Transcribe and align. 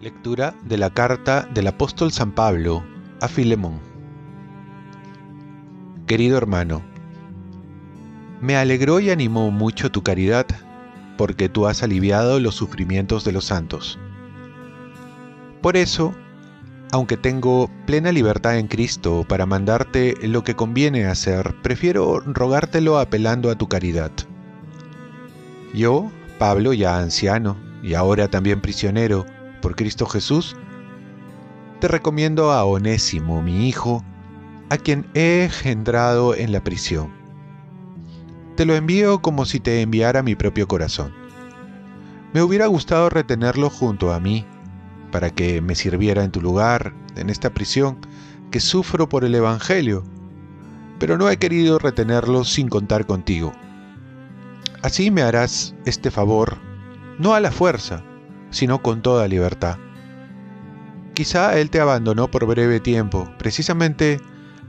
Lectura 0.00 0.54
de 0.62 0.76
la 0.76 0.90
carta 0.90 1.48
del 1.52 1.66
apóstol 1.66 2.12
San 2.12 2.32
Pablo 2.32 2.84
a 3.20 3.28
Filemón. 3.28 3.80
Querido 6.06 6.38
hermano, 6.38 6.82
me 8.40 8.56
alegró 8.56 9.00
y 9.00 9.10
animó 9.10 9.50
mucho 9.50 9.90
tu 9.90 10.02
caridad, 10.02 10.46
porque 11.16 11.48
tú 11.48 11.66
has 11.66 11.82
aliviado 11.82 12.38
los 12.38 12.54
sufrimientos 12.54 13.24
de 13.24 13.32
los 13.32 13.46
santos. 13.46 13.98
Por 15.62 15.76
eso, 15.76 16.14
aunque 16.92 17.16
tengo 17.16 17.70
plena 17.86 18.12
libertad 18.12 18.58
en 18.58 18.68
Cristo 18.68 19.24
para 19.28 19.46
mandarte 19.46 20.14
lo 20.22 20.44
que 20.44 20.54
conviene 20.54 21.06
hacer, 21.06 21.54
prefiero 21.62 22.20
rogártelo 22.20 22.98
apelando 22.98 23.50
a 23.50 23.56
tu 23.56 23.68
caridad. 23.68 24.12
Yo, 25.74 26.10
Pablo, 26.38 26.72
ya 26.72 26.98
anciano 26.98 27.56
y 27.82 27.94
ahora 27.94 28.28
también 28.28 28.60
prisionero, 28.60 29.26
por 29.60 29.74
Cristo 29.74 30.06
Jesús, 30.06 30.56
te 31.80 31.88
recomiendo 31.88 32.52
a 32.52 32.64
Onésimo, 32.64 33.42
mi 33.42 33.68
hijo, 33.68 34.04
a 34.70 34.76
quien 34.78 35.06
he 35.14 35.44
engendrado 35.44 36.34
en 36.34 36.52
la 36.52 36.62
prisión. 36.62 37.12
Te 38.56 38.64
lo 38.64 38.74
envío 38.74 39.20
como 39.20 39.44
si 39.44 39.60
te 39.60 39.82
enviara 39.82 40.22
mi 40.22 40.34
propio 40.34 40.66
corazón. 40.66 41.12
Me 42.32 42.42
hubiera 42.42 42.66
gustado 42.66 43.10
retenerlo 43.10 43.68
junto 43.68 44.12
a 44.12 44.20
mí, 44.20 44.46
para 45.10 45.30
que 45.30 45.60
me 45.60 45.74
sirviera 45.74 46.24
en 46.24 46.30
tu 46.30 46.40
lugar, 46.40 46.92
en 47.16 47.30
esta 47.30 47.50
prisión, 47.50 47.98
que 48.50 48.60
sufro 48.60 49.08
por 49.08 49.24
el 49.24 49.34
Evangelio, 49.34 50.04
pero 50.98 51.18
no 51.18 51.28
he 51.28 51.38
querido 51.38 51.78
retenerlo 51.78 52.44
sin 52.44 52.68
contar 52.68 53.06
contigo. 53.06 53.52
Así 54.82 55.10
me 55.10 55.22
harás 55.22 55.74
este 55.84 56.10
favor, 56.10 56.58
no 57.18 57.34
a 57.34 57.40
la 57.40 57.50
fuerza, 57.50 58.02
sino 58.50 58.82
con 58.82 59.02
toda 59.02 59.28
libertad. 59.28 59.78
Quizá 61.14 61.58
Él 61.58 61.70
te 61.70 61.80
abandonó 61.80 62.30
por 62.30 62.46
breve 62.46 62.78
tiempo, 62.78 63.28
precisamente 63.38 64.20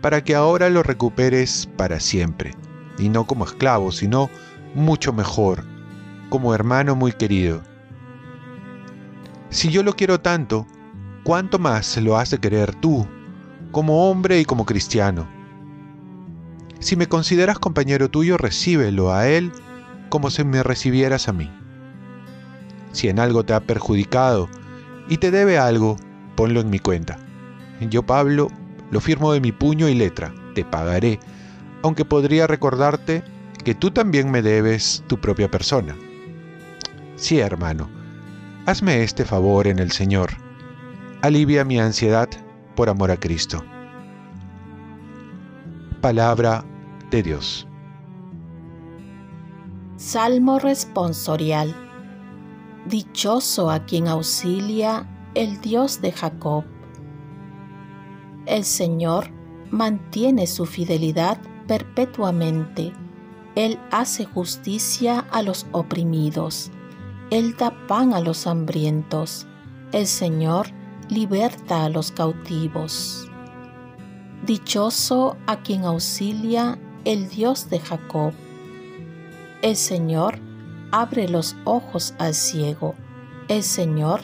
para 0.00 0.22
que 0.22 0.34
ahora 0.34 0.68
lo 0.68 0.82
recuperes 0.82 1.68
para 1.76 1.98
siempre, 2.00 2.54
y 2.98 3.08
no 3.08 3.26
como 3.26 3.44
esclavo, 3.44 3.90
sino 3.92 4.28
mucho 4.74 5.12
mejor, 5.12 5.64
como 6.28 6.54
hermano 6.54 6.94
muy 6.94 7.12
querido. 7.12 7.62
Si 9.54 9.70
yo 9.70 9.84
lo 9.84 9.94
quiero 9.94 10.18
tanto, 10.18 10.66
¿cuánto 11.22 11.60
más 11.60 11.96
lo 11.98 12.16
has 12.16 12.30
de 12.30 12.38
querer 12.38 12.74
tú, 12.74 13.06
como 13.70 14.10
hombre 14.10 14.40
y 14.40 14.44
como 14.44 14.66
cristiano? 14.66 15.28
Si 16.80 16.96
me 16.96 17.06
consideras 17.06 17.60
compañero 17.60 18.10
tuyo, 18.10 18.36
recíbelo 18.36 19.14
a 19.14 19.28
Él 19.28 19.52
como 20.08 20.30
si 20.30 20.42
me 20.42 20.64
recibieras 20.64 21.28
a 21.28 21.32
mí. 21.32 21.52
Si 22.90 23.08
en 23.08 23.20
algo 23.20 23.44
te 23.44 23.54
ha 23.54 23.60
perjudicado 23.60 24.48
y 25.08 25.18
te 25.18 25.30
debe 25.30 25.56
algo, 25.56 25.98
ponlo 26.34 26.60
en 26.60 26.68
mi 26.68 26.80
cuenta. 26.80 27.16
Yo, 27.80 28.02
Pablo, 28.02 28.48
lo 28.90 29.00
firmo 29.00 29.32
de 29.32 29.40
mi 29.40 29.52
puño 29.52 29.88
y 29.88 29.94
letra, 29.94 30.34
te 30.56 30.64
pagaré, 30.64 31.20
aunque 31.84 32.04
podría 32.04 32.48
recordarte 32.48 33.22
que 33.62 33.76
tú 33.76 33.92
también 33.92 34.32
me 34.32 34.42
debes 34.42 35.04
tu 35.06 35.20
propia 35.20 35.48
persona. 35.48 35.94
Sí, 37.14 37.38
hermano, 37.38 37.88
hazme 38.66 39.02
este 39.02 39.24
favor 39.24 39.66
en 39.66 39.78
el 39.78 39.92
Señor. 39.92 40.30
Alivia 41.22 41.64
mi 41.64 41.78
ansiedad 41.78 42.28
por 42.74 42.88
amor 42.88 43.10
a 43.10 43.18
Cristo. 43.18 43.62
Palabra 46.00 46.64
de 47.10 47.22
Dios. 47.22 47.66
Salmo 49.96 50.58
responsorial. 50.58 51.74
Dichoso 52.86 53.70
a 53.70 53.84
quien 53.84 54.08
auxilia 54.08 55.06
el 55.34 55.60
Dios 55.60 56.00
de 56.00 56.12
Jacob. 56.12 56.64
El 58.46 58.64
Señor 58.64 59.30
mantiene 59.70 60.46
su 60.46 60.66
fidelidad 60.66 61.38
perpetuamente. 61.66 62.92
Él 63.56 63.78
hace 63.90 64.24
justicia 64.24 65.20
a 65.30 65.42
los 65.42 65.66
oprimidos. 65.72 66.70
Él 67.34 67.56
da 67.56 67.72
pan 67.88 68.14
a 68.14 68.20
los 68.20 68.46
hambrientos. 68.46 69.48
El 69.90 70.06
Señor 70.06 70.68
liberta 71.08 71.84
a 71.84 71.88
los 71.88 72.12
cautivos. 72.12 73.28
Dichoso 74.46 75.36
a 75.48 75.56
quien 75.56 75.84
auxilia 75.84 76.78
el 77.04 77.28
Dios 77.28 77.68
de 77.70 77.80
Jacob. 77.80 78.34
El 79.62 79.74
Señor 79.74 80.38
abre 80.92 81.28
los 81.28 81.56
ojos 81.64 82.14
al 82.20 82.34
ciego. 82.34 82.94
El 83.48 83.64
Señor 83.64 84.20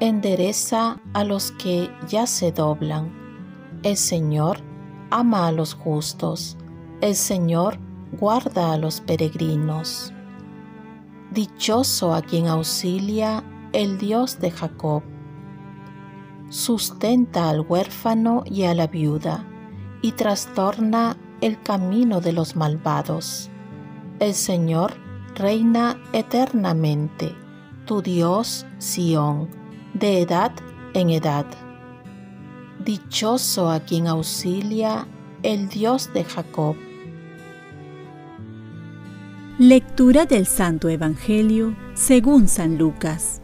endereza 0.00 1.02
a 1.12 1.22
los 1.22 1.52
que 1.52 1.90
ya 2.08 2.26
se 2.26 2.50
doblan. 2.50 3.12
El 3.82 3.98
Señor 3.98 4.56
ama 5.10 5.48
a 5.48 5.52
los 5.52 5.74
justos. 5.74 6.56
El 7.02 7.14
Señor 7.14 7.78
guarda 8.18 8.72
a 8.72 8.78
los 8.78 9.02
peregrinos. 9.02 10.14
Dichoso 11.34 12.14
a 12.14 12.22
quien 12.22 12.46
auxilia 12.46 13.42
el 13.72 13.98
Dios 13.98 14.38
de 14.38 14.52
Jacob. 14.52 15.02
Sustenta 16.48 17.50
al 17.50 17.62
huérfano 17.62 18.44
y 18.46 18.62
a 18.62 18.74
la 18.74 18.86
viuda, 18.86 19.44
y 20.00 20.12
trastorna 20.12 21.16
el 21.40 21.60
camino 21.60 22.20
de 22.20 22.32
los 22.32 22.54
malvados. 22.54 23.50
El 24.20 24.32
Señor 24.32 24.94
reina 25.34 26.00
eternamente, 26.12 27.34
tu 27.84 28.00
Dios 28.00 28.64
Sión, 28.78 29.50
de 29.92 30.20
edad 30.20 30.52
en 30.92 31.10
edad. 31.10 31.46
Dichoso 32.84 33.72
a 33.72 33.80
quien 33.80 34.06
auxilia 34.06 35.08
el 35.42 35.68
Dios 35.68 36.12
de 36.14 36.22
Jacob. 36.22 36.76
Lectura 39.56 40.26
del 40.26 40.46
Santo 40.46 40.88
Evangelio 40.88 41.76
según 41.94 42.48
San 42.48 42.76
Lucas. 42.76 43.40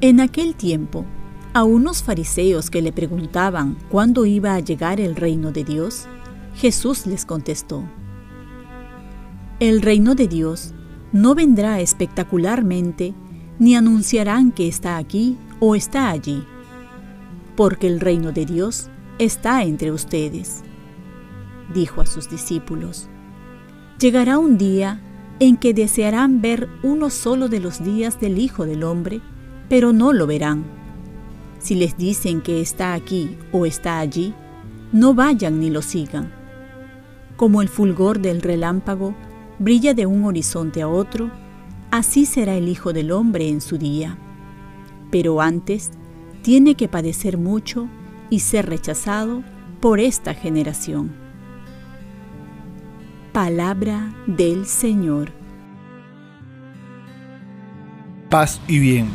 En 0.00 0.18
aquel 0.18 0.54
tiempo, 0.54 1.04
a 1.52 1.62
unos 1.62 2.02
fariseos 2.02 2.70
que 2.70 2.80
le 2.80 2.90
preguntaban 2.90 3.76
cuándo 3.90 4.24
iba 4.24 4.54
a 4.54 4.60
llegar 4.60 4.98
el 4.98 5.14
reino 5.14 5.52
de 5.52 5.62
Dios, 5.62 6.06
Jesús 6.54 7.06
les 7.06 7.26
contestó, 7.26 7.84
el 9.60 9.82
reino 9.82 10.14
de 10.14 10.26
Dios 10.26 10.72
no 11.12 11.34
vendrá 11.34 11.80
espectacularmente, 11.80 13.12
ni 13.58 13.76
anunciarán 13.76 14.52
que 14.52 14.68
está 14.68 14.96
aquí 14.96 15.36
o 15.60 15.74
está 15.74 16.08
allí, 16.08 16.46
porque 17.56 17.88
el 17.88 18.00
reino 18.00 18.32
de 18.32 18.46
Dios 18.46 18.88
está 19.18 19.64
entre 19.64 19.92
ustedes. 19.92 20.64
Dijo 21.74 22.00
a 22.00 22.06
sus 22.06 22.28
discípulos, 22.28 23.08
llegará 23.98 24.38
un 24.38 24.58
día 24.58 25.00
en 25.40 25.56
que 25.56 25.74
desearán 25.74 26.40
ver 26.40 26.68
uno 26.82 27.10
solo 27.10 27.48
de 27.48 27.60
los 27.60 27.82
días 27.82 28.20
del 28.20 28.38
Hijo 28.38 28.66
del 28.66 28.84
Hombre, 28.84 29.20
pero 29.68 29.92
no 29.92 30.12
lo 30.12 30.26
verán. 30.26 30.64
Si 31.58 31.74
les 31.74 31.96
dicen 31.96 32.42
que 32.42 32.60
está 32.60 32.92
aquí 32.92 33.38
o 33.52 33.66
está 33.66 33.98
allí, 33.98 34.34
no 34.92 35.14
vayan 35.14 35.60
ni 35.60 35.70
lo 35.70 35.80
sigan. 35.80 36.32
Como 37.36 37.62
el 37.62 37.68
fulgor 37.68 38.20
del 38.20 38.42
relámpago, 38.42 39.14
brilla 39.58 39.94
de 39.94 40.06
un 40.06 40.24
horizonte 40.24 40.82
a 40.82 40.88
otro, 40.88 41.30
así 41.90 42.26
será 42.26 42.54
el 42.54 42.68
Hijo 42.68 42.92
del 42.92 43.10
Hombre 43.12 43.48
en 43.48 43.60
su 43.60 43.78
día. 43.78 44.18
Pero 45.10 45.40
antes 45.40 45.90
tiene 46.42 46.74
que 46.74 46.88
padecer 46.88 47.38
mucho 47.38 47.88
y 48.28 48.40
ser 48.40 48.68
rechazado 48.68 49.42
por 49.80 50.00
esta 50.00 50.34
generación. 50.34 51.21
Palabra 53.32 54.12
del 54.26 54.66
Señor. 54.66 55.30
Paz 58.28 58.60
y 58.68 58.78
bien. 58.78 59.08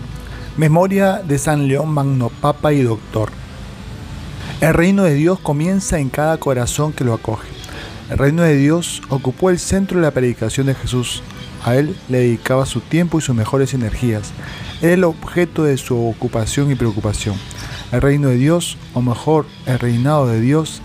Memoria 0.58 1.22
de 1.22 1.38
San 1.38 1.68
León 1.68 1.90
Magno, 1.90 2.32
Papa 2.42 2.74
y 2.74 2.82
Doctor. 2.82 3.30
El 4.60 4.74
reino 4.74 5.04
de 5.04 5.14
Dios 5.14 5.40
comienza 5.40 6.00
en 6.00 6.10
cada 6.10 6.40
corazón 6.40 6.94
que 6.94 7.04
lo 7.04 7.14
acoge. 7.14 7.48
El 8.10 8.18
reino 8.18 8.42
de 8.42 8.56
Dios 8.56 9.04
ocupó 9.10 9.52
el 9.52 9.60
centro 9.60 10.00
de 10.00 10.08
la 10.08 10.12
predicación 10.12 10.66
de 10.66 10.74
Jesús. 10.74 11.22
A 11.64 11.76
él 11.76 11.96
le 12.10 12.22
dedicaba 12.22 12.66
su 12.66 12.80
tiempo 12.80 13.20
y 13.20 13.22
sus 13.22 13.36
mejores 13.36 13.76
energías. 13.76 14.32
Era 14.82 14.94
el 14.94 15.04
objeto 15.04 15.64
de 15.64 15.78
su 15.78 15.96
ocupación 15.96 16.72
y 16.72 16.76
preocupación. 16.76 17.36
El 17.92 18.02
reino 18.02 18.30
de 18.30 18.38
Dios, 18.38 18.80
o 18.96 19.02
mejor, 19.04 19.46
el 19.68 19.78
reinado 19.78 20.26
de 20.26 20.42
Dios, 20.42 20.82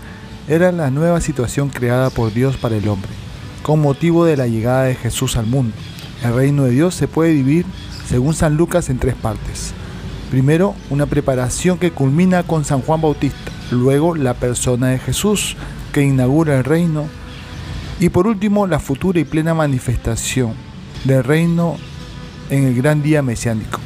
era 0.47 0.71
la 0.71 0.91
nueva 0.91 1.21
situación 1.21 1.69
creada 1.69 2.09
por 2.09 2.33
Dios 2.33 2.57
para 2.57 2.75
el 2.75 2.87
hombre, 2.87 3.11
con 3.61 3.81
motivo 3.81 4.25
de 4.25 4.37
la 4.37 4.47
llegada 4.47 4.83
de 4.83 4.95
Jesús 4.95 5.37
al 5.37 5.45
mundo. 5.45 5.75
El 6.23 6.35
reino 6.35 6.63
de 6.63 6.71
Dios 6.71 6.95
se 6.95 7.07
puede 7.07 7.31
dividir, 7.31 7.65
según 8.07 8.33
San 8.33 8.55
Lucas, 8.55 8.89
en 8.89 8.99
tres 8.99 9.15
partes. 9.15 9.73
Primero, 10.31 10.75
una 10.89 11.05
preparación 11.05 11.77
que 11.77 11.91
culmina 11.91 12.43
con 12.43 12.65
San 12.65 12.81
Juan 12.81 13.01
Bautista, 13.01 13.51
luego 13.71 14.15
la 14.15 14.33
persona 14.33 14.87
de 14.87 14.99
Jesús 14.99 15.55
que 15.91 16.01
inaugura 16.01 16.57
el 16.57 16.63
reino 16.63 17.05
y 17.99 18.09
por 18.09 18.27
último 18.27 18.67
la 18.67 18.79
futura 18.79 19.19
y 19.19 19.23
plena 19.23 19.53
manifestación 19.53 20.53
del 21.03 21.23
reino 21.23 21.77
en 22.49 22.65
el 22.65 22.75
gran 22.75 23.01
día 23.01 23.21
mesiánico. 23.21 23.79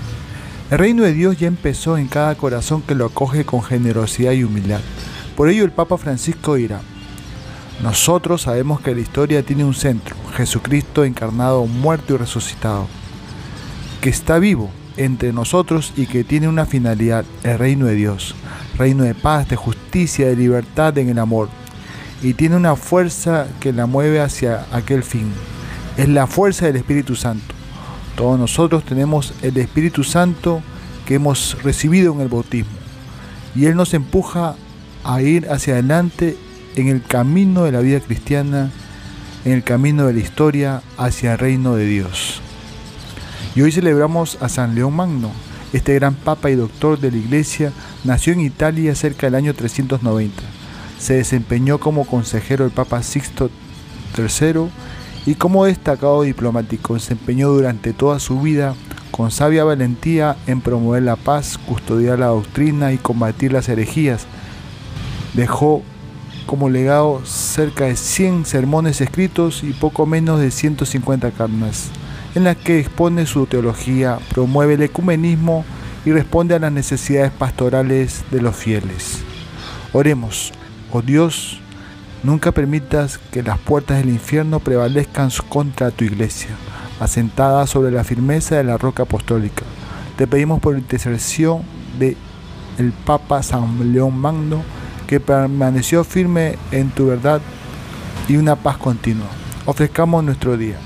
El 0.72 0.80
reino 0.80 1.04
de 1.04 1.14
Dios 1.14 1.38
ya 1.38 1.48
empezó 1.48 1.98
en 1.98 2.08
cada 2.08 2.36
corazón 2.36 2.82
que 2.82 2.96
lo 2.96 3.06
acoge 3.06 3.46
con 3.46 3.62
generosidad 3.62 4.32
y 4.32 4.44
humildad. 4.44 4.82
Por 5.38 5.50
ello 5.50 5.66
el 5.66 5.72
Papa 5.72 6.00
Francisco 6.00 6.56
dirá, 6.56 6.82
nosotros 7.84 8.42
sabemos 8.42 8.82
que 8.82 8.96
la 8.96 9.02
historia 9.02 9.44
tiene 9.44 9.64
un 9.64 9.76
centro, 9.76 10.16
Jesucristo 10.36 11.06
encarnado, 11.06 11.68
muerto 11.68 12.16
y 12.16 12.18
resucitado, 12.18 12.88
que 14.02 14.10
está 14.10 14.40
vivo 14.40 14.72
entre 14.98 15.34
nosotros 15.34 15.94
y 15.96 16.08
que 16.08 16.24
tiene 16.24 16.48
una 16.48 16.66
finalidad, 16.66 17.24
el 17.44 17.60
reino 17.60 17.86
de 17.86 17.94
Dios, 17.94 18.34
reino 18.80 19.04
de 19.04 19.14
paz, 19.14 19.48
de 19.48 19.58
justicia, 19.58 20.26
de 20.26 20.36
libertad 20.36 20.98
en 20.98 21.10
el 21.10 21.20
amor, 21.20 21.50
y 22.24 22.34
tiene 22.34 22.56
una 22.56 22.76
fuerza 22.76 23.46
que 23.60 23.72
la 23.74 23.86
mueve 23.86 24.20
hacia 24.20 24.66
aquel 24.72 25.04
fin. 25.04 25.32
Es 25.98 26.10
la 26.10 26.26
fuerza 26.26 26.66
del 26.66 26.78
Espíritu 26.78 27.16
Santo. 27.16 27.54
Todos 28.16 28.40
nosotros 28.40 28.84
tenemos 28.84 29.36
el 29.44 29.56
Espíritu 29.58 30.04
Santo 30.04 30.64
que 31.06 31.14
hemos 31.14 31.62
recibido 31.62 32.12
en 32.14 32.22
el 32.22 32.28
bautismo, 32.28 32.72
y 33.56 33.68
Él 33.68 33.76
nos 33.76 33.94
empuja 33.94 34.56
a 35.08 35.22
ir 35.22 35.50
hacia 35.50 35.74
adelante 35.74 36.38
en 36.76 36.90
el 36.90 37.02
camino 37.02 37.64
de 37.64 37.72
la 37.72 37.80
vida 37.80 38.02
cristiana, 38.02 38.70
en 39.46 39.54
el 39.54 39.64
camino 39.64 40.06
de 40.06 40.14
la 40.14 40.20
historia 40.20 40.82
hacia 40.98 41.32
el 41.32 41.40
reino 41.40 41.76
de 41.76 41.86
Dios. 41.86 42.42
Y 43.56 43.62
hoy 43.62 43.72
celebramos 43.72 44.38
a 44.42 44.50
San 44.50 44.76
León 44.76 44.96
Magno. 44.96 45.32
Este 45.72 45.96
gran 45.96 46.14
papa 46.14 46.50
y 46.50 46.56
doctor 46.56 47.00
de 47.00 47.12
la 47.12 47.18
iglesia 47.18 47.72
nació 48.04 48.34
en 48.34 48.42
Italia 48.42 48.94
cerca 48.96 49.28
del 49.28 49.36
año 49.36 49.54
390. 49.54 50.44
Se 51.00 51.14
desempeñó 51.14 51.80
como 51.80 52.06
consejero 52.06 52.66
del 52.66 52.74
Papa 52.74 53.02
Sixto 53.02 53.50
III 54.18 54.70
y 55.26 55.36
como 55.36 55.66
destacado 55.66 56.24
diplomático. 56.24 56.96
Desempeñó 56.96 57.50
durante 57.50 57.94
toda 57.94 58.20
su 58.20 58.42
vida 58.42 58.76
con 59.12 59.32
sabia 59.32 59.64
valentía 59.64 60.36
en 60.48 60.60
promover 60.60 61.04
la 61.04 61.16
paz, 61.16 61.58
custodiar 61.58 62.20
la 62.20 62.28
doctrina 62.28 62.92
y 62.92 62.98
combatir 62.98 63.54
las 63.54 63.70
herejías. 63.70 64.28
Dejó 65.38 65.84
como 66.46 66.70
legado 66.70 67.22
cerca 67.26 67.86
de 67.86 67.96
100 67.96 68.46
sermones 68.46 69.00
escritos 69.00 69.64
y 69.64 69.72
poco 69.72 70.06
menos 70.06 70.42
de 70.42 70.52
150 70.52 71.32
carnas 71.32 71.92
en 72.38 72.44
la 72.44 72.54
que 72.54 72.80
expone 72.80 73.26
su 73.26 73.48
teología, 73.48 74.20
promueve 74.30 74.76
el 74.76 74.84
ecumenismo 74.84 75.66
y 76.06 76.12
responde 76.12 76.54
a 76.54 76.60
las 76.60 76.72
necesidades 76.72 77.32
pastorales 77.32 78.24
de 78.30 78.42
los 78.42 78.56
fieles. 78.56 79.24
Oremos, 79.92 80.54
oh 80.92 81.02
Dios, 81.02 81.60
nunca 82.22 82.52
permitas 82.52 83.18
que 83.18 83.42
las 83.42 83.58
puertas 83.58 83.98
del 83.98 84.10
infierno 84.10 84.60
prevalezcan 84.60 85.32
contra 85.50 85.90
tu 85.90 86.04
iglesia, 86.04 86.52
asentada 87.00 87.66
sobre 87.66 87.92
la 87.92 88.04
firmeza 88.04 88.56
de 88.56 88.64
la 88.64 88.78
roca 88.78 89.04
apostólica. 89.04 89.64
Te 90.16 90.28
pedimos 90.28 90.60
por 90.60 90.78
intercesión 90.78 91.64
de 91.98 92.16
el 92.78 92.92
Papa 92.92 93.42
San 93.42 93.92
León 93.92 94.16
Magno, 94.16 94.62
que 95.08 95.20
permaneció 95.20 96.04
firme 96.04 96.58
en 96.72 96.90
tu 96.90 97.08
verdad 97.08 97.42
y 98.28 98.36
una 98.36 98.56
paz 98.56 98.78
continua. 98.78 99.28
Ofrezcamos 99.66 100.24
nuestro 100.24 100.58
día. 100.58 100.78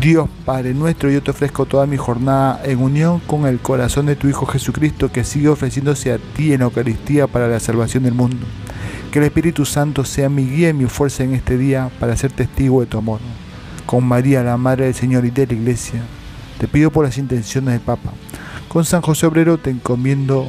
Dios 0.00 0.28
Padre 0.46 0.72
nuestro, 0.72 1.10
yo 1.10 1.22
te 1.22 1.32
ofrezco 1.32 1.66
toda 1.66 1.86
mi 1.86 1.98
jornada 1.98 2.62
en 2.64 2.80
unión 2.80 3.20
con 3.20 3.46
el 3.46 3.58
corazón 3.58 4.06
de 4.06 4.16
tu 4.16 4.26
Hijo 4.26 4.46
Jesucristo 4.46 5.12
que 5.12 5.22
sigue 5.22 5.48
ofreciéndose 5.48 6.12
a 6.12 6.18
ti 6.18 6.52
en 6.52 6.60
la 6.60 6.64
Eucaristía 6.64 7.26
para 7.26 7.46
la 7.46 7.60
salvación 7.60 8.04
del 8.04 8.14
mundo. 8.14 8.46
Que 9.10 9.18
el 9.18 9.26
Espíritu 9.26 9.66
Santo 9.66 10.04
sea 10.04 10.30
mi 10.30 10.46
guía 10.46 10.70
y 10.70 10.72
mi 10.72 10.86
fuerza 10.86 11.24
en 11.24 11.34
este 11.34 11.58
día 11.58 11.90
para 12.00 12.16
ser 12.16 12.32
testigo 12.32 12.80
de 12.80 12.86
tu 12.86 12.96
amor. 12.96 13.20
Con 13.84 14.04
María, 14.04 14.42
la 14.42 14.56
Madre 14.56 14.86
del 14.86 14.94
Señor 14.94 15.26
y 15.26 15.30
de 15.30 15.46
la 15.46 15.52
Iglesia, 15.52 16.00
te 16.58 16.66
pido 16.66 16.90
por 16.90 17.04
las 17.04 17.18
intenciones 17.18 17.74
del 17.74 17.82
Papa. 17.82 18.12
Con 18.68 18.86
San 18.86 19.02
José 19.02 19.26
Obrero 19.26 19.58
te 19.58 19.68
encomiendo 19.68 20.48